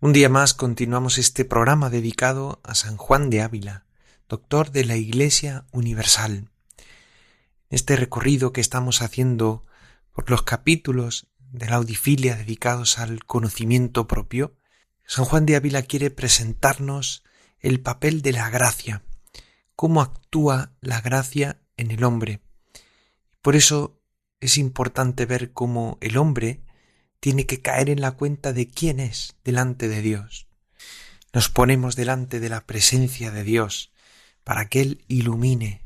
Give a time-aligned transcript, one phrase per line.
[0.00, 3.84] Un día más continuamos este programa dedicado a San Juan de Ávila,
[4.28, 6.50] doctor de la Iglesia Universal.
[7.68, 9.66] Este recorrido que estamos haciendo
[10.12, 14.54] por los capítulos de la audifilia dedicados al conocimiento propio,
[15.04, 17.24] San Juan de Ávila quiere presentarnos
[17.58, 19.02] el papel de la gracia,
[19.74, 22.40] cómo actúa la gracia en el hombre.
[23.42, 24.00] Por eso
[24.38, 26.62] es importante ver cómo el hombre
[27.20, 30.46] tiene que caer en la cuenta de quién es delante de Dios.
[31.32, 33.92] Nos ponemos delante de la presencia de Dios
[34.44, 35.82] para que Él ilumine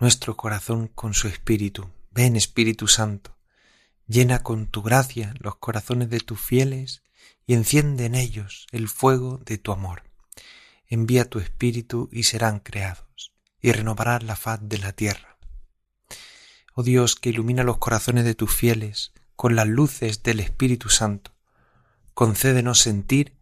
[0.00, 1.90] nuestro corazón con su Espíritu.
[2.10, 3.36] Ven Espíritu Santo,
[4.06, 7.02] llena con tu gracia los corazones de tus fieles
[7.46, 10.04] y enciende en ellos el fuego de tu amor.
[10.86, 15.36] Envía tu Espíritu y serán creados, y renovarás la faz de la tierra.
[16.74, 21.32] Oh Dios, que ilumina los corazones de tus fieles con las luces del Espíritu Santo,
[22.14, 23.36] concédenos sentir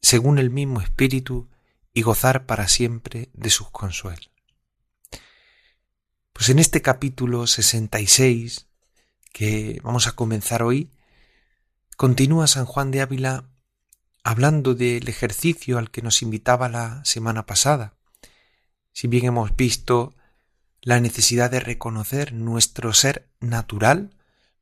[0.00, 1.48] según el mismo Espíritu
[1.94, 4.30] y gozar para siempre de sus consuelos.
[6.32, 8.66] Pues en este capítulo 66
[9.32, 10.90] que vamos a comenzar hoy,
[11.96, 13.44] continúa San Juan de Ávila
[14.24, 17.94] hablando del ejercicio al que nos invitaba la semana pasada.
[18.92, 20.14] Si bien hemos visto
[20.80, 24.10] la necesidad de reconocer nuestro ser natural,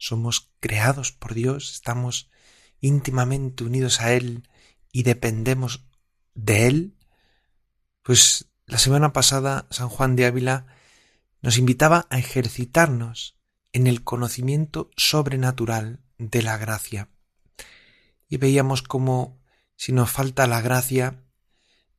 [0.01, 2.31] somos creados por Dios, estamos
[2.81, 4.49] íntimamente unidos a Él
[4.91, 5.87] y dependemos
[6.35, 6.97] de Él,
[8.03, 10.67] pues la semana pasada San Juan de Ávila
[11.43, 13.39] nos invitaba a ejercitarnos
[13.73, 17.11] en el conocimiento sobrenatural de la gracia.
[18.27, 19.41] Y veíamos cómo
[19.77, 21.25] si nos falta la gracia,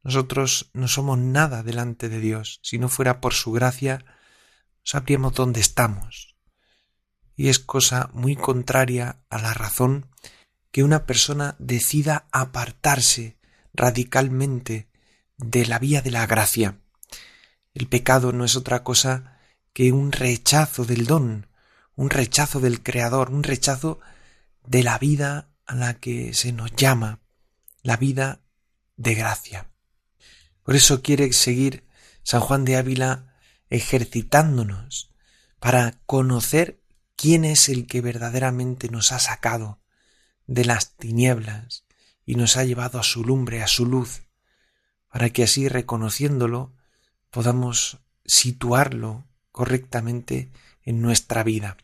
[0.04, 2.60] nosotros no somos nada delante de Dios.
[2.64, 4.04] Si no fuera por su gracia,
[4.84, 6.31] sabríamos dónde estamos.
[7.36, 10.08] Y es cosa muy contraria a la razón
[10.72, 13.38] que una persona decida apartarse
[13.74, 14.90] radicalmente
[15.38, 16.78] de la vía de la gracia.
[17.74, 19.40] El pecado no es otra cosa
[19.74, 21.48] que un rechazo del don,
[21.96, 24.00] un rechazo del Creador, un rechazo
[24.66, 27.20] de la vida a la que se nos llama,
[27.82, 28.42] la vida
[28.98, 29.72] de gracia.
[30.64, 31.86] Por eso quiere seguir
[32.24, 33.34] San Juan de Ávila
[33.70, 35.12] ejercitándonos
[35.60, 36.81] para conocer
[37.22, 39.80] quién es el que verdaderamente nos ha sacado
[40.48, 41.86] de las tinieblas
[42.26, 44.24] y nos ha llevado a su lumbre, a su luz,
[45.08, 46.74] para que así reconociéndolo
[47.30, 50.52] podamos situarlo correctamente
[50.82, 51.78] en nuestra vida.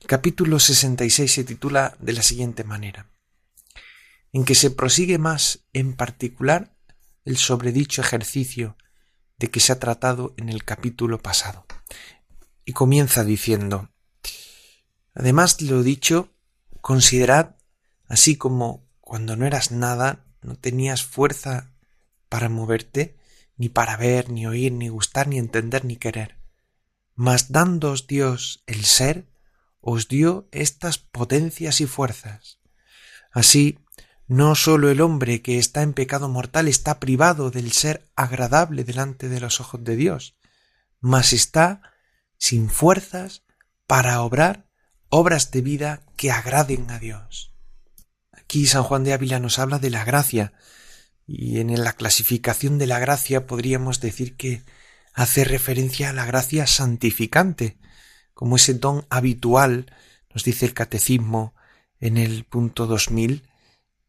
[0.00, 3.10] El capítulo 66 se titula de la siguiente manera,
[4.32, 6.74] en que se prosigue más en particular
[7.26, 8.78] el sobredicho ejercicio
[9.36, 11.66] de que se ha tratado en el capítulo pasado.
[12.64, 13.90] Y comienza diciendo,
[15.18, 16.32] además de lo dicho,
[16.80, 17.56] considerad,
[18.06, 21.72] así como cuando no eras nada, no tenías fuerza
[22.28, 23.18] para moverte,
[23.56, 26.36] ni para ver, ni oír, ni gustar, ni entender, ni querer.
[27.16, 29.26] Mas dándoos Dios el ser,
[29.80, 32.60] os dio estas potencias y fuerzas.
[33.32, 33.80] Así,
[34.28, 39.28] no sólo el hombre que está en pecado mortal está privado del ser agradable delante
[39.28, 40.36] de los ojos de Dios,
[41.00, 41.82] mas está
[42.36, 43.42] sin fuerzas
[43.88, 44.67] para obrar
[45.10, 47.52] obras de vida que agraden a Dios.
[48.32, 50.52] Aquí San Juan de Ávila nos habla de la gracia,
[51.26, 54.62] y en la clasificación de la gracia podríamos decir que
[55.12, 57.78] hace referencia a la gracia santificante,
[58.32, 59.92] como ese don habitual,
[60.32, 61.54] nos dice el catecismo
[62.00, 63.48] en el punto 2000,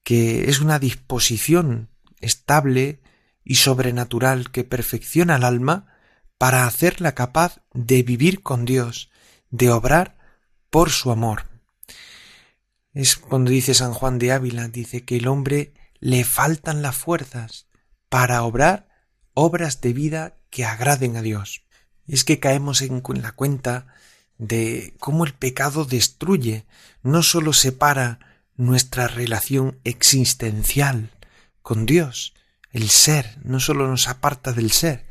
[0.03, 1.89] que es una disposición
[2.21, 3.01] estable
[3.43, 5.87] y sobrenatural que perfecciona al alma
[6.37, 9.09] para hacerla capaz de vivir con Dios,
[9.49, 10.18] de obrar
[10.69, 11.43] por su amor.
[12.93, 17.67] Es cuando dice San Juan de Ávila, dice que el hombre le faltan las fuerzas
[18.09, 18.89] para obrar
[19.33, 21.63] obras de vida que agraden a Dios.
[22.07, 23.87] Es que caemos en la cuenta
[24.37, 26.65] de cómo el pecado destruye,
[27.03, 28.19] no sólo separa
[28.55, 31.11] nuestra relación existencial
[31.61, 32.33] con Dios.
[32.71, 35.05] El ser no solo nos aparta del ser,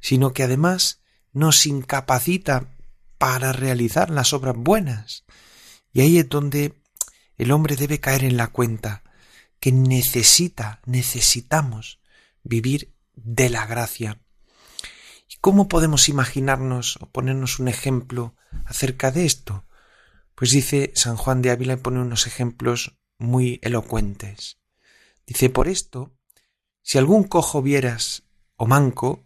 [0.00, 1.00] sino que además
[1.32, 2.68] nos incapacita
[3.24, 5.24] para realizar las obras buenas.
[5.94, 6.74] Y ahí es donde
[7.38, 9.02] el hombre debe caer en la cuenta
[9.58, 12.00] que necesita, necesitamos
[12.42, 14.20] vivir de la gracia.
[15.26, 18.34] ¿Y cómo podemos imaginarnos o ponernos un ejemplo
[18.66, 19.64] acerca de esto?
[20.34, 24.58] Pues dice San Juan de Ávila y pone unos ejemplos muy elocuentes.
[25.26, 26.14] Dice, por esto,
[26.82, 28.24] si algún cojo vieras
[28.56, 29.24] o manco,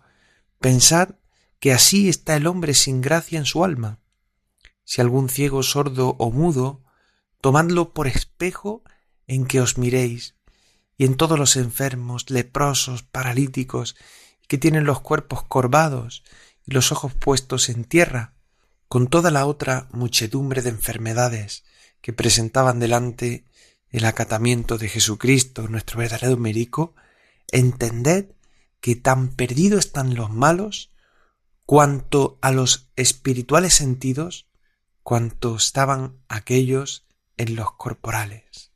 [0.60, 1.16] pensad
[1.60, 4.00] que así está el hombre sin gracia en su alma.
[4.84, 6.84] Si algún ciego, sordo o mudo,
[7.40, 8.82] tomadlo por espejo
[9.26, 10.36] en que os miréis,
[10.96, 13.96] y en todos los enfermos, leprosos, paralíticos,
[14.48, 16.24] que tienen los cuerpos corvados
[16.66, 18.34] y los ojos puestos en tierra,
[18.88, 21.64] con toda la otra muchedumbre de enfermedades
[22.00, 23.44] que presentaban delante
[23.90, 26.94] el acatamiento de Jesucristo, nuestro verdadero médico,
[27.50, 28.32] entended
[28.80, 30.90] que tan perdidos están los malos
[31.68, 34.46] cuanto a los espirituales sentidos,
[35.02, 37.04] cuanto estaban aquellos
[37.36, 38.72] en los corporales.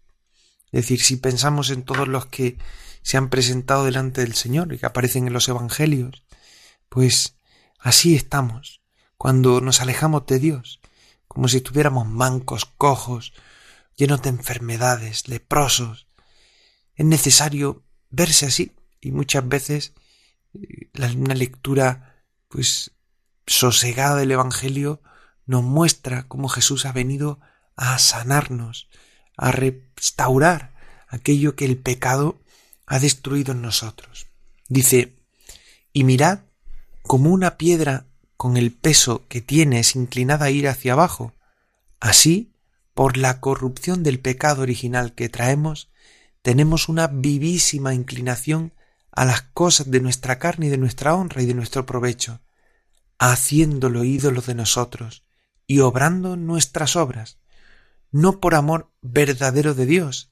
[0.67, 2.59] Es decir, si pensamos en todos los que
[3.01, 6.23] se han presentado delante del Señor y que aparecen en los Evangelios,
[6.91, 7.39] pues
[7.79, 8.83] así estamos
[9.17, 10.79] cuando nos alejamos de Dios,
[11.29, 13.33] como si estuviéramos mancos, cojos,
[13.97, 16.07] llenos de enfermedades, leprosos.
[16.95, 19.95] Es necesario verse así y muchas veces
[20.53, 22.12] eh, una lectura
[22.53, 22.91] pues
[23.47, 25.01] sosegada del Evangelio
[25.47, 27.41] nos muestra cómo Jesús ha venido
[27.77, 28.89] a sanarnos,
[29.39, 30.75] a restaurar
[31.09, 32.39] aquello que el pecado
[32.87, 34.27] ha destruido en nosotros.
[34.69, 35.17] Dice,
[35.95, 36.41] y mirad
[37.03, 38.05] como una piedra
[38.37, 41.33] con el peso que tiene es inclinada a ir hacia abajo.
[42.01, 42.53] Así,
[42.93, 45.89] por la corrupción del pecado original que traemos,
[46.43, 48.75] tenemos una vivísima inclinación
[49.13, 52.41] a las cosas de nuestra carne y de nuestra honra y de nuestro provecho,
[53.19, 55.25] haciéndolo ídolo de nosotros
[55.67, 57.39] y obrando nuestras obras,
[58.11, 60.31] no por amor verdadero de Dios,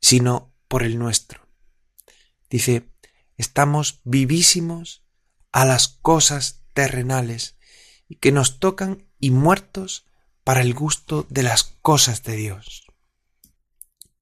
[0.00, 1.46] sino por el nuestro.
[2.48, 2.88] Dice,
[3.36, 5.04] estamos vivísimos
[5.52, 7.56] a las cosas terrenales
[8.08, 10.06] y que nos tocan y muertos
[10.44, 12.85] para el gusto de las cosas de Dios.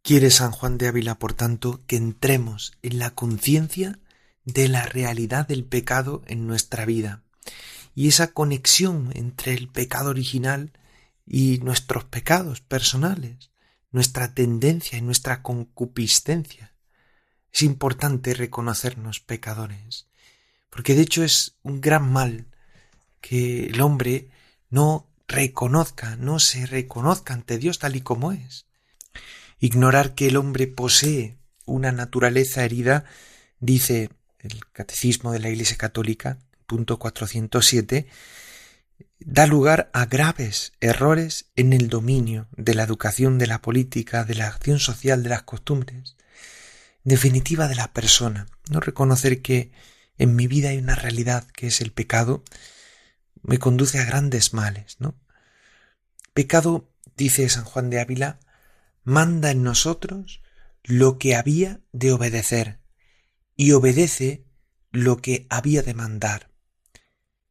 [0.04, 4.00] Quiere San Juan de Ávila, por tanto, que entremos en la conciencia
[4.44, 7.22] de la realidad del pecado en nuestra vida
[7.94, 10.72] y esa conexión entre el pecado original
[11.24, 13.50] y nuestros pecados personales,
[13.92, 16.74] nuestra tendencia y nuestra concupiscencia.
[17.50, 20.08] Es importante reconocernos pecadores,
[20.68, 22.48] porque de hecho es un gran mal
[23.22, 24.28] que el hombre
[24.68, 28.66] no reconozca, no se reconozca ante Dios tal y como es.
[29.64, 33.06] Ignorar que el hombre posee una naturaleza herida,
[33.60, 38.06] dice el Catecismo de la Iglesia Católica, punto 407,
[39.20, 44.34] da lugar a graves errores en el dominio de la educación, de la política, de
[44.34, 46.18] la acción social, de las costumbres,
[47.02, 48.46] definitiva de la persona.
[48.68, 49.72] No reconocer que
[50.18, 52.44] en mi vida hay una realidad que es el pecado,
[53.40, 55.14] me conduce a grandes males, ¿no?
[56.34, 56.86] Pecado,
[57.16, 58.40] dice San Juan de Ávila,
[59.04, 60.42] manda en nosotros
[60.82, 62.80] lo que había de obedecer
[63.56, 64.44] y obedece
[64.90, 66.50] lo que había de mandar.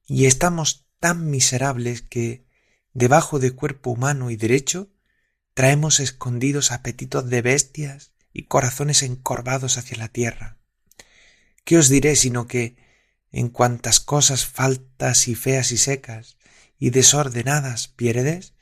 [0.06, 2.46] Y estamos tan miserables que,
[2.94, 4.92] debajo de cuerpo humano y derecho,
[5.54, 10.58] traemos escondidos apetitos de bestias y corazones encorvados hacia la tierra.
[11.64, 12.78] ¿Qué os diré sino que,
[13.32, 16.38] en cuantas cosas faltas y feas y secas
[16.78, 18.54] y desordenadas piéredes,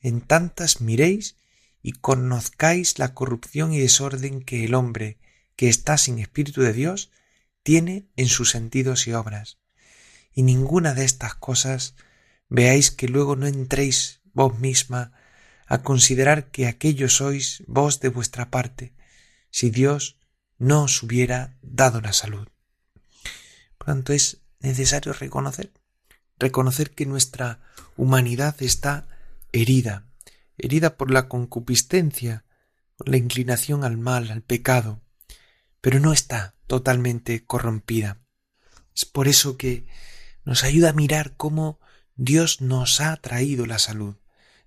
[0.00, 1.36] en tantas miréis
[1.82, 5.18] y conozcáis la corrupción y desorden que el hombre,
[5.56, 7.10] que está sin Espíritu de Dios,
[7.62, 9.58] tiene en sus sentidos y obras.
[10.32, 11.94] Y ninguna de estas cosas
[12.48, 15.12] veáis que luego no entréis vos misma
[15.66, 18.92] a considerar que aquello sois vos de vuestra parte,
[19.50, 20.18] si Dios
[20.58, 22.48] no os hubiera dado la salud.
[23.78, 25.72] Por tanto, es necesario reconocer,
[26.38, 27.60] reconocer que nuestra
[27.96, 29.06] humanidad está
[29.52, 30.09] herida,
[30.62, 32.44] herida por la concupiscencia,
[32.96, 35.02] por la inclinación al mal, al pecado,
[35.80, 38.20] pero no está totalmente corrompida.
[38.94, 39.86] Es por eso que
[40.44, 41.80] nos ayuda a mirar cómo
[42.16, 44.16] Dios nos ha traído la salud,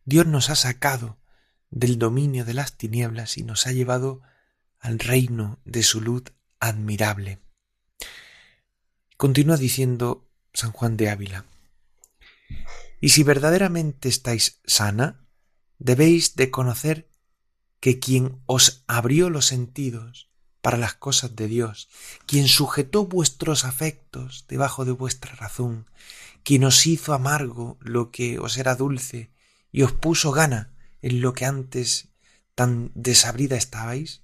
[0.06, 1.20] Dios nos ha sacado
[1.70, 4.22] del dominio de las tinieblas y nos ha llevado
[4.80, 6.24] al reino de su luz
[6.60, 7.40] admirable.
[9.18, 11.46] Continúa diciendo San Juan de Ávila,
[13.00, 15.23] y si verdaderamente estáis sana,
[15.84, 17.10] debéis de conocer
[17.80, 20.30] que quien os abrió los sentidos
[20.62, 21.90] para las cosas de Dios,
[22.26, 25.90] quien sujetó vuestros afectos debajo de vuestra razón,
[26.44, 29.34] quien os hizo amargo lo que os era dulce
[29.74, 32.08] y os puso gana en lo que antes
[32.56, 34.24] tan desabrida estabais,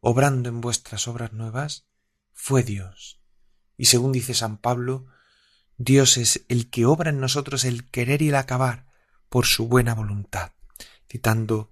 [0.00, 1.86] obrando en vuestras obras nuevas,
[2.32, 3.20] fue Dios.
[3.76, 5.06] Y según dice San Pablo,
[5.78, 8.86] Dios es el que obra en nosotros el querer y el acabar
[9.28, 10.52] por su buena voluntad,
[11.12, 11.70] citando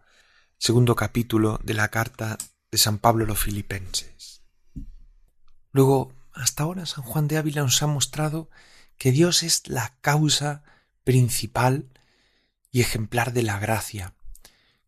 [0.58, 2.36] segundo capítulo de la carta
[2.70, 4.42] de San Pablo a los filipenses.
[5.72, 8.50] Luego, hasta ahora San Juan de Ávila nos ha mostrado
[8.98, 10.62] que Dios es la causa
[11.04, 11.88] principal
[12.70, 14.12] y ejemplar de la gracia,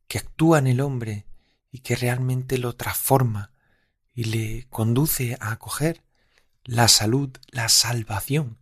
[0.07, 1.25] que actúa en el hombre
[1.71, 3.53] y que realmente lo transforma
[4.13, 6.03] y le conduce a acoger
[6.63, 8.59] la salud, la salvación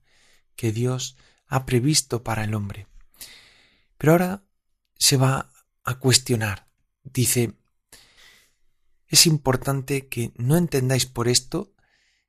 [0.55, 1.17] que Dios
[1.49, 2.87] ha previsto para el hombre.
[3.99, 4.45] Pero ahora
[4.95, 5.50] se va
[5.85, 6.69] a cuestionar.
[7.03, 7.55] Dice,
[9.11, 11.75] es importante que no entendáis por esto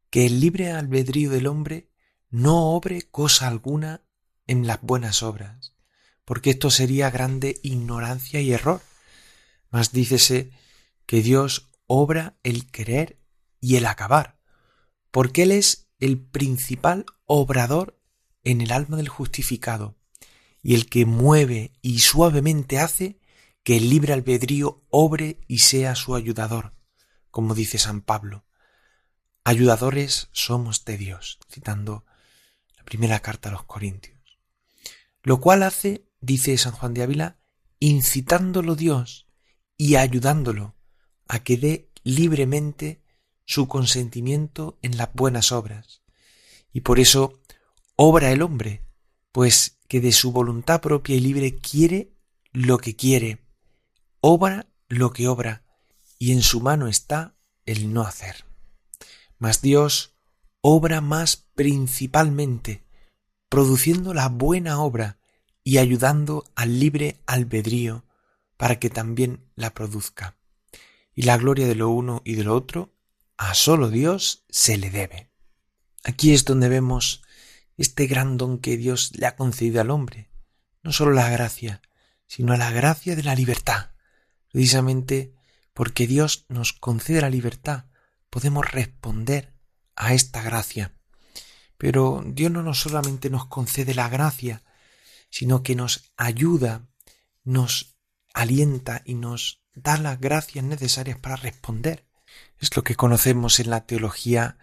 [0.10, 1.90] que el libre albedrío del hombre
[2.30, 4.04] no obre cosa alguna
[4.48, 5.76] en las buenas obras,
[6.26, 8.82] porque esto sería grande ignorancia y error.
[9.70, 10.52] Mas dícese
[11.06, 13.20] que Dios obra el querer
[13.60, 14.40] y el acabar,
[15.12, 18.02] porque Él es el principal obrador
[18.44, 19.96] en el alma del justificado,
[20.64, 23.21] y el que mueve y suavemente hace
[23.64, 26.74] que el libre albedrío obre y sea su ayudador,
[27.30, 28.46] como dice San Pablo.
[29.44, 32.06] Ayudadores somos de Dios, citando
[32.78, 34.40] la primera carta a los Corintios.
[35.24, 37.40] Lo cual hace, dice San Juan de Ávila,
[37.80, 39.28] incitándolo Dios
[39.78, 40.76] y ayudándolo
[41.28, 43.04] a que dé libremente
[43.46, 46.02] su consentimiento en las buenas obras.
[46.74, 47.40] Y por eso
[47.96, 48.86] obra el hombre,
[49.32, 52.14] pues que de su voluntad propia y libre quiere
[52.54, 53.40] lo que quiere,
[54.22, 55.64] obra lo que obra,
[56.18, 57.36] y en su mano está
[57.66, 58.46] el no hacer.
[59.38, 60.16] Mas Dios
[60.62, 62.86] obra más principalmente,
[63.50, 65.18] produciendo la buena obra
[65.64, 68.06] y ayudando al libre albedrío
[68.58, 70.38] para que también la produzca.
[71.16, 72.94] Y la gloria de lo uno y de lo otro
[73.38, 75.32] a solo Dios se le debe.
[76.04, 77.24] Aquí es donde vemos
[77.78, 80.30] este gran don que Dios le ha concedido al hombre,
[80.84, 81.82] no solo la gracia,
[82.28, 83.91] sino la gracia de la libertad.
[84.52, 85.34] Precisamente
[85.74, 87.86] porque Dios nos concede la libertad,
[88.30, 89.54] podemos responder
[89.96, 90.94] a esta gracia.
[91.78, 94.64] Pero Dios no solamente nos concede la gracia,
[95.30, 96.88] sino que nos ayuda,
[97.44, 97.98] nos
[98.34, 102.06] alienta y nos da las gracias necesarias para responder.
[102.60, 104.58] Es lo que conocemos en la teología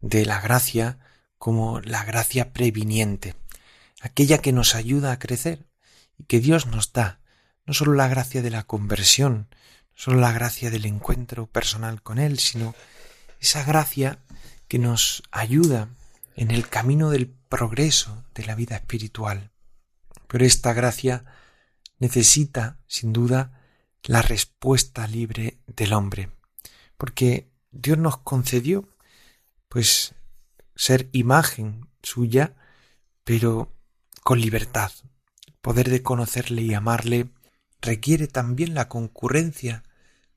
[0.00, 0.98] de la gracia
[1.38, 3.34] como la gracia previniente,
[4.00, 5.66] aquella que nos ayuda a crecer
[6.16, 7.20] y que Dios nos da,
[7.66, 12.18] no solo la gracia de la conversión, no solo la gracia del encuentro personal con
[12.18, 12.74] Él, sino
[13.40, 14.18] esa gracia
[14.68, 15.88] que nos ayuda
[16.36, 19.50] en el camino del progreso de la vida espiritual.
[20.28, 21.24] Pero esta gracia
[21.98, 23.60] necesita, sin duda,
[24.04, 26.30] la respuesta libre del hombre
[27.02, 28.88] porque Dios nos concedió,
[29.68, 30.14] pues,
[30.76, 32.54] ser imagen suya,
[33.24, 33.72] pero
[34.22, 34.92] con libertad.
[35.60, 37.32] Poder de conocerle y amarle
[37.82, 39.82] requiere también la concurrencia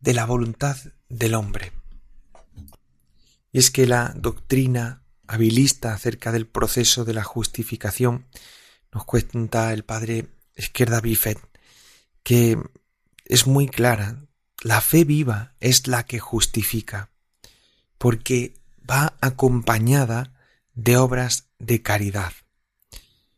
[0.02, 1.72] de la voluntad del hombre.
[3.52, 8.26] Y es que la doctrina habilista acerca del proceso de la justificación
[8.92, 11.40] nos cuenta el padre Esquerda Bifet
[12.24, 12.58] que
[13.26, 14.26] es muy clara
[14.66, 17.12] la fe viva es la que justifica,
[18.00, 18.56] porque
[18.90, 20.34] va acompañada
[20.74, 22.34] de obras de caridad.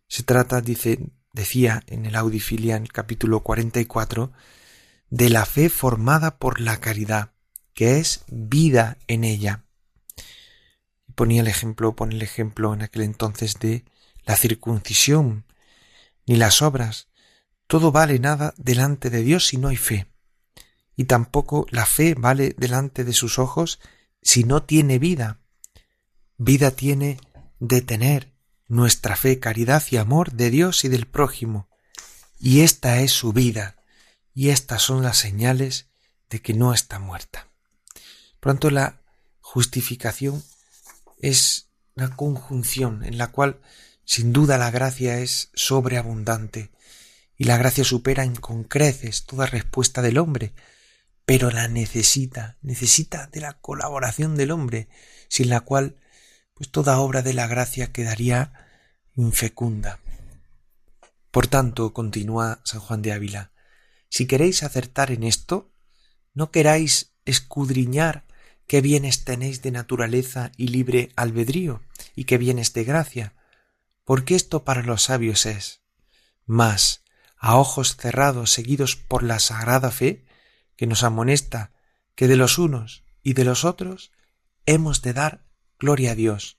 [0.07, 4.33] Se trata, dice, decía en el Audifilia, en el capítulo 44,
[5.09, 7.31] de la fe formada por la caridad,
[7.73, 9.63] que es vida en ella.
[11.15, 13.85] Ponía el ejemplo, pone el ejemplo en aquel entonces de
[14.25, 15.45] la circuncisión,
[16.25, 17.07] ni las obras.
[17.67, 20.07] Todo vale nada delante de Dios si no hay fe
[20.97, 23.79] y tampoco la fe vale delante de sus ojos
[24.21, 25.39] si no tiene vida.
[26.37, 27.19] Vida tiene
[27.59, 28.33] de tener
[28.67, 31.69] nuestra fe, caridad y amor de Dios y del prójimo.
[32.39, 33.77] Y esta es su vida,
[34.33, 35.89] y estas son las señales
[36.29, 37.49] de que no está muerta.
[38.39, 39.01] Pronto la
[39.39, 40.43] justificación
[41.19, 43.59] es una conjunción en la cual
[44.05, 46.71] sin duda la gracia es sobreabundante,
[47.37, 50.53] y la gracia supera en concreces toda respuesta del hombre,
[51.25, 54.87] pero la necesita, necesita de la colaboración del hombre,
[55.27, 55.97] sin la cual
[56.57, 58.51] pues toda obra de la gracia quedaría
[59.15, 59.99] infecunda.
[61.31, 63.51] Por tanto, continúa San Juan de Ávila,
[64.09, 65.71] si queréis acertar en esto,
[66.33, 68.25] no queráis escudriñar
[68.65, 71.81] qué bienes tenéis de naturaleza y libre albedrío,
[72.15, 73.35] y qué bienes de gracia,
[74.03, 75.81] porque esto para los sabios es.
[76.45, 77.03] Mas,
[77.37, 80.25] a ojos cerrados seguidos por la sagrada fe,
[80.75, 81.71] que nos amonesta
[82.15, 84.11] que de los unos y de los otros,
[84.65, 85.46] hemos de dar
[85.79, 86.57] gloria a Dios,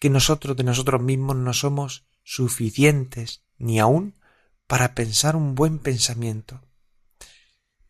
[0.00, 4.18] que nosotros de nosotros mismos no somos suficientes ni aún
[4.66, 6.62] para pensar un buen pensamiento.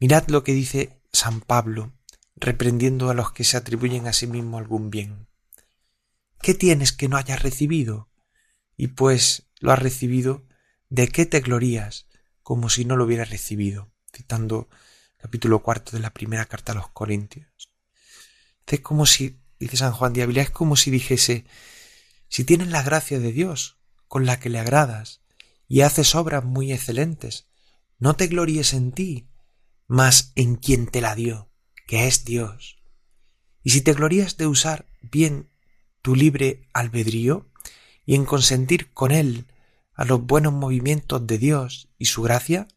[0.00, 1.92] Mirad lo que dice San Pablo,
[2.36, 5.28] reprendiendo a los que se atribuyen a sí mismo algún bien.
[6.42, 8.10] ¿Qué tienes que no hayas recibido?
[8.76, 10.46] Y pues lo has recibido,
[10.88, 12.06] ¿de qué te glorías
[12.42, 13.92] como si no lo hubieras recibido?
[14.14, 14.68] Citando
[15.16, 17.72] capítulo cuarto de la primera carta a los Corintios.
[18.66, 21.44] Es como si, dice San Juan de Ávila, es como si dijese,
[22.28, 25.22] si tienes la gracia de Dios, con la que le agradas,
[25.68, 27.48] y haces obras muy excelentes,
[27.98, 29.28] no te gloríes en ti,
[29.86, 31.50] mas en quien te la dio,
[31.86, 32.82] que es Dios.
[33.62, 35.50] Y si te glorías de usar bien
[36.02, 37.50] tu libre albedrío
[38.04, 39.46] y en consentir con él
[39.94, 42.68] a los buenos movimientos de Dios y su gracia,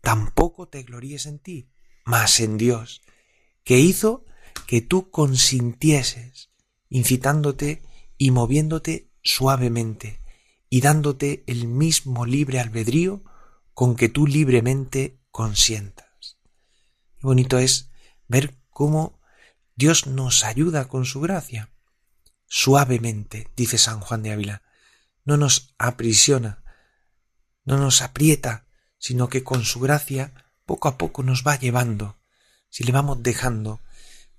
[0.00, 1.68] tampoco te gloríes en ti,
[2.04, 3.02] mas en Dios,
[3.64, 4.24] que hizo
[4.66, 6.50] que tú consintieses,
[6.88, 7.82] incitándote
[8.16, 10.20] y moviéndote suavemente,
[10.68, 13.22] y dándote el mismo libre albedrío
[13.74, 16.38] con que tú libremente consientas.
[17.20, 17.90] Bonito es
[18.28, 19.20] ver cómo
[19.76, 21.70] Dios nos ayuda con su gracia.
[22.46, 24.62] Suavemente, dice San Juan de Ávila,
[25.24, 26.62] no nos aprisiona,
[27.64, 28.66] no nos aprieta,
[28.98, 30.34] sino que con su gracia
[30.66, 32.18] poco a poco nos va llevando.
[32.68, 33.80] Si le vamos dejando,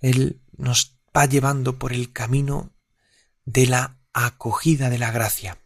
[0.05, 2.75] Él nos va llevando por el camino
[3.43, 5.57] de la acogida de la gracia.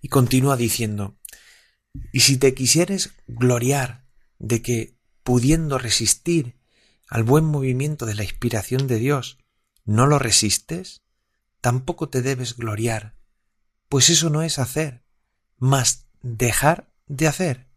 [0.00, 1.18] Y continúa diciendo,
[2.10, 4.06] y si te quisieres gloriar
[4.38, 6.58] de que, pudiendo resistir
[7.06, 9.36] al buen movimiento de la inspiración de Dios,
[9.84, 11.02] no lo resistes,
[11.60, 13.14] tampoco te debes gloriar,
[13.90, 15.04] pues eso no es hacer,
[15.58, 17.68] mas dejar de hacer.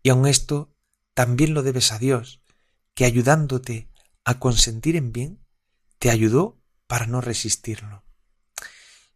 [0.00, 0.76] Y aun esto
[1.12, 2.40] también lo debes a Dios,
[2.94, 3.91] que ayudándote
[4.24, 5.44] a consentir en bien,
[5.98, 8.04] te ayudó para no resistirlo.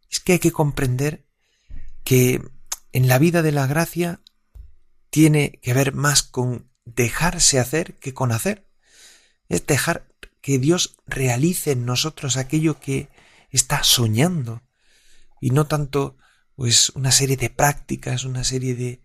[0.09, 1.25] Es que hay que comprender
[2.03, 2.41] que
[2.93, 4.21] en la vida de la gracia
[5.09, 8.67] tiene que ver más con dejarse hacer que con hacer.
[9.49, 10.07] Es dejar
[10.41, 13.09] que Dios realice en nosotros aquello que
[13.49, 14.63] está soñando
[15.41, 16.17] y no tanto
[16.55, 19.03] pues una serie de prácticas, una serie de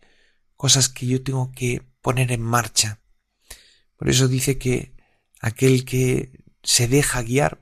[0.57, 3.01] cosas que yo tengo que poner en marcha.
[3.97, 4.95] Por eso dice que
[5.43, 7.61] aquel que se deja guiar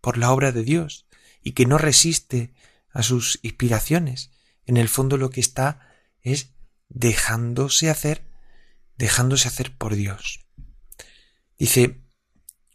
[0.00, 1.06] por la obra de Dios
[1.42, 2.52] y que no resiste
[2.90, 4.32] a sus inspiraciones,
[4.64, 6.54] en el fondo lo que está es
[6.88, 8.26] dejándose hacer,
[8.96, 10.46] dejándose hacer por Dios.
[11.58, 12.00] Dice,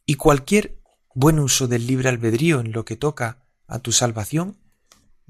[0.05, 0.79] y cualquier
[1.15, 4.59] buen uso del libre albedrío en lo que toca a tu salvación,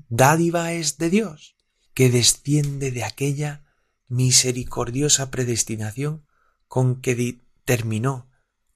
[0.09, 1.55] dádiva es de Dios,
[1.93, 3.63] que desciende de aquella
[4.07, 6.25] misericordiosa predestinación
[6.67, 8.33] con que determinó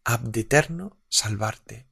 [0.08, 1.86] abdeterno salvarte.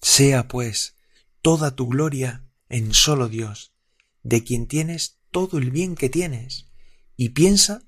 [0.00, 0.96] Sea, pues,
[1.42, 3.74] toda tu gloria en solo Dios,
[4.22, 6.70] de quien tienes todo el bien que tienes,
[7.16, 7.82] y piensa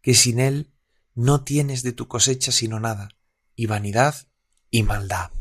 [0.00, 0.72] que sin Él
[1.16, 3.08] no tienes de tu cosecha sino nada,
[3.56, 4.28] y vanidad
[4.70, 5.32] y maldad.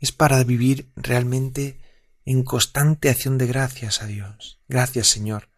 [0.00, 1.80] Es para vivir realmente
[2.24, 4.60] en constante acción de gracias a Dios.
[4.66, 5.50] Gracias Señor.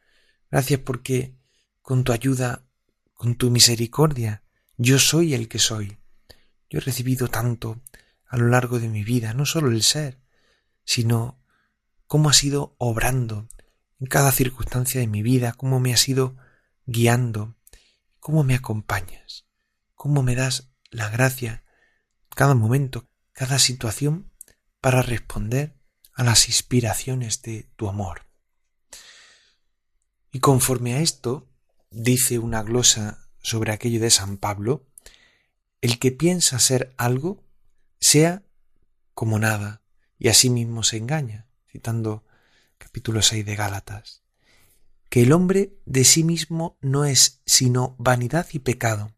[0.50, 1.38] Gracias porque
[1.80, 2.66] con tu ayuda,
[3.14, 4.42] con tu misericordia,
[4.76, 5.96] yo soy el que soy.
[6.74, 7.80] Yo he recibido tanto
[8.26, 10.18] a lo largo de mi vida, no solo el ser,
[10.84, 11.40] sino
[12.08, 13.48] cómo has ido obrando
[14.00, 16.36] en cada circunstancia de mi vida, cómo me has ido
[16.84, 17.54] guiando,
[18.18, 19.46] cómo me acompañas,
[19.94, 21.62] cómo me das la gracia
[22.34, 24.32] cada momento, cada situación
[24.80, 25.78] para responder
[26.12, 28.22] a las inspiraciones de tu amor.
[30.32, 31.48] Y conforme a esto,
[31.92, 34.88] dice una glosa sobre aquello de San Pablo,
[35.84, 37.44] el que piensa ser algo,
[38.00, 38.42] sea
[39.12, 39.82] como nada,
[40.18, 42.24] y así mismo se engaña, citando
[42.78, 44.22] capítulo 6 de Gálatas,
[45.10, 49.12] que el hombre de sí mismo no es sino vanidad y pecado,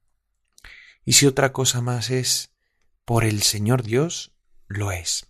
[1.04, 2.50] y si otra cosa más es,
[3.04, 4.32] por el Señor Dios,
[4.66, 5.28] lo es.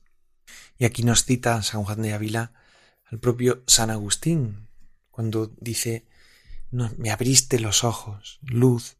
[0.79, 2.55] Y aquí nos cita San Juan de Ávila
[3.05, 4.69] al propio San Agustín,
[5.11, 6.07] cuando dice,
[6.71, 8.96] me abriste los ojos, luz,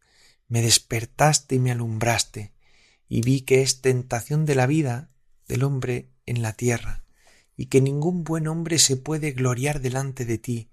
[0.47, 2.53] me despertaste y me alumbraste,
[3.07, 5.09] y vi que es tentación de la vida
[5.47, 7.03] del hombre en la tierra,
[7.55, 10.69] y que ningún buen hombre se puede gloriar delante de ti,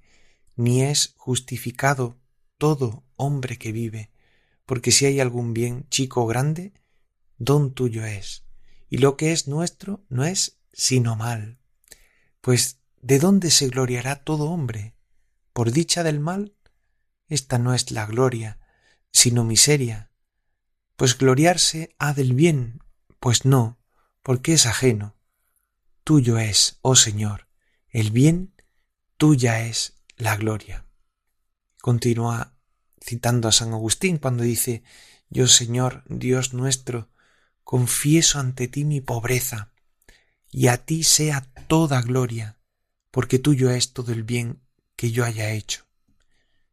[0.56, 2.18] ni es justificado
[2.58, 4.10] todo hombre que vive,
[4.66, 6.72] porque si hay algún bien chico o grande,
[7.38, 8.44] don tuyo es,
[8.88, 11.58] y lo que es nuestro no es sino mal.
[12.40, 14.94] Pues ¿de dónde se gloriará todo hombre?
[15.52, 16.54] ¿Por dicha del mal?
[17.28, 18.58] Esta no es la gloria,
[19.14, 20.10] sino miseria.
[20.96, 22.82] Pues gloriarse ha del bien,
[23.20, 23.78] pues no,
[24.22, 25.16] porque es ajeno.
[26.02, 27.48] Tuyo es, oh Señor,
[27.88, 28.54] el bien,
[29.16, 30.84] tuya es la gloria.
[31.80, 32.58] Continúa
[33.02, 34.82] citando a San Agustín cuando dice,
[35.30, 37.08] Yo Señor, Dios nuestro,
[37.62, 39.72] confieso ante ti mi pobreza,
[40.50, 42.58] y a ti sea toda gloria,
[43.10, 44.60] porque tuyo es todo el bien
[44.96, 45.86] que yo haya hecho.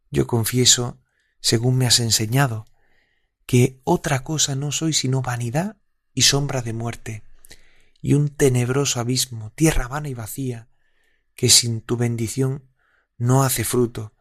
[0.10, 1.01] Yo confieso,
[1.41, 2.65] según me has enseñado,
[3.45, 5.77] que otra cosa no soy sino vanidad
[6.13, 7.23] y sombra de muerte,
[8.01, 10.69] y un tenebroso abismo, tierra vana y vacía,
[11.36, 12.69] que sin tu bendición
[13.17, 14.13] no hace fruto,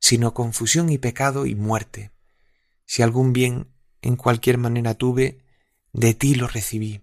[0.00, 2.12] sino confusión y pecado y muerte.
[2.86, 3.68] Si algún bien
[4.00, 5.44] en cualquier manera tuve,
[5.92, 7.02] de ti lo recibí.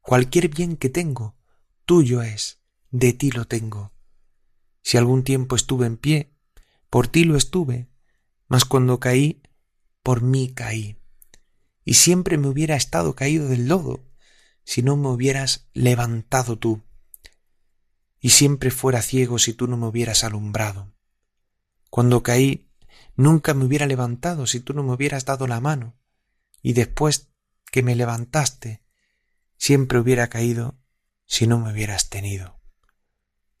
[0.00, 1.36] Cualquier bien que tengo,
[1.84, 3.92] tuyo es, de ti lo tengo.
[4.82, 6.32] Si algún tiempo estuve en pie,
[6.88, 7.89] por ti lo estuve,
[8.50, 9.40] mas cuando caí,
[10.02, 10.98] por mí caí.
[11.84, 14.04] Y siempre me hubiera estado caído del lodo,
[14.64, 16.82] si no me hubieras levantado tú.
[18.18, 20.92] Y siempre fuera ciego si tú no me hubieras alumbrado.
[21.90, 22.68] Cuando caí,
[23.14, 25.96] nunca me hubiera levantado si tú no me hubieras dado la mano.
[26.60, 27.28] Y después
[27.70, 28.82] que me levantaste,
[29.58, 30.76] siempre hubiera caído
[31.24, 32.60] si no me hubieras tenido.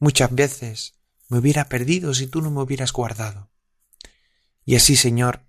[0.00, 0.94] Muchas veces
[1.28, 3.49] me hubiera perdido si tú no me hubieras guardado.
[4.64, 5.42] Y así, Señor,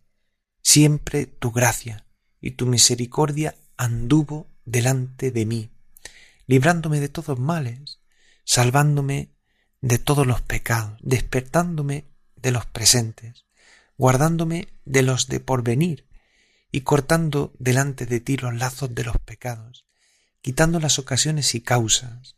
[0.62, 2.06] siempre tu gracia
[2.40, 5.72] y tu misericordia anduvo delante de mí,
[6.48, 8.00] librándome de todos males,
[8.44, 9.32] salvándome
[9.82, 13.46] de todos los pecados, despertándome de los presentes,
[13.98, 16.08] guardándome de los de porvenir
[16.72, 19.86] y cortando delante de ti los lazos de los pecados,
[20.42, 22.38] quitando las ocasiones y causas.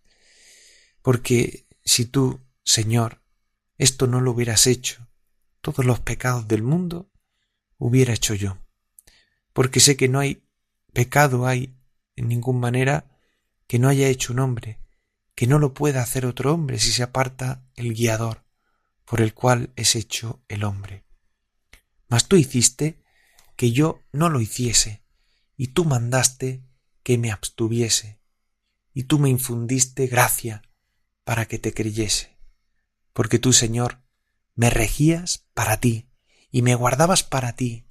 [1.01, 3.21] Porque si tú, Señor,
[3.77, 5.07] esto no lo hubieras hecho,
[5.63, 7.09] todos los pecados del mundo
[7.77, 8.57] hubiera hecho yo.
[9.53, 10.45] Porque sé que no hay
[10.91, 11.79] pecado hay
[12.17, 13.17] en ninguna manera
[13.65, 14.81] que no haya hecho un hombre,
[15.35, 18.43] que no lo pueda hacer otro hombre si se aparta el guiador
[19.05, 21.05] por el cual es hecho el hombre.
[22.09, 23.01] Mas tú hiciste
[23.55, 25.01] que yo no lo hiciese,
[25.55, 26.61] y tú mandaste
[27.03, 28.19] que me abstuviese,
[28.93, 30.61] y tú me infundiste gracia
[31.23, 32.37] para que te creyese,
[33.13, 34.02] porque tú, Señor,
[34.55, 36.09] me regías para ti,
[36.51, 37.85] y me guardabas para ti,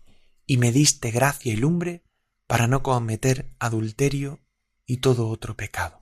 [0.47, 2.05] y me diste gracia y lumbre
[2.47, 4.41] para no cometer adulterio
[4.87, 6.01] y todo otro pecado.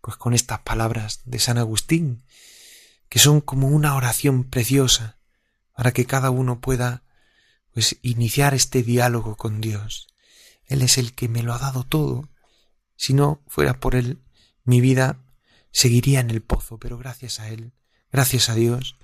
[0.00, 2.24] Pues con estas palabras de San Agustín,
[3.08, 5.18] que son como una oración preciosa
[5.76, 7.02] para que cada uno pueda
[7.72, 10.08] pues iniciar este diálogo con Dios.
[10.64, 12.28] Él es el que me lo ha dado todo.
[12.96, 14.22] Si no fuera por Él,
[14.64, 15.24] mi vida
[15.70, 17.72] seguiría en el pozo, pero gracias a Él,
[18.10, 18.96] gracias a Dios,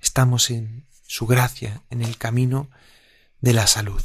[0.00, 2.70] estamos en su gracia, en el camino
[3.40, 4.02] de la salud.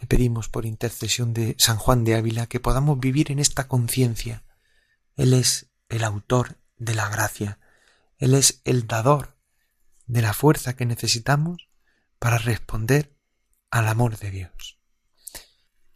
[0.00, 4.44] Le pedimos por intercesión de San Juan de Ávila que podamos vivir en esta conciencia.
[5.16, 7.58] Él es el autor de la gracia,
[8.18, 9.36] Él es el dador
[10.06, 11.68] de la fuerza que necesitamos
[12.18, 13.16] para responder
[13.70, 14.78] al amor de Dios.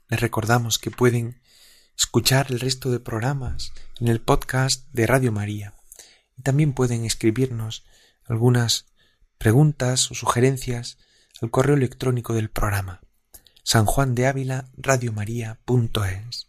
[0.08, 1.40] Les recordamos que pueden
[1.96, 5.74] escuchar el resto de programas en el podcast de Radio María
[6.36, 7.84] y también pueden escribirnos
[8.30, 8.86] algunas
[9.38, 10.98] preguntas o sugerencias
[11.42, 13.00] al correo electrónico del programa
[13.64, 16.46] San Juan de Ávila radiomaria.es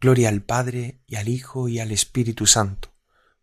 [0.00, 2.92] Gloria al Padre y al Hijo y al Espíritu Santo,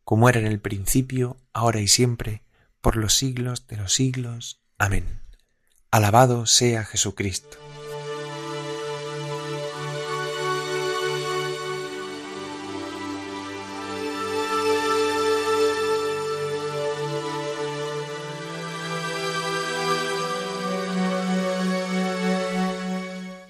[0.03, 2.43] como era en el principio, ahora y siempre,
[2.81, 4.61] por los siglos de los siglos.
[4.77, 5.21] Amén.
[5.91, 7.57] Alabado sea Jesucristo.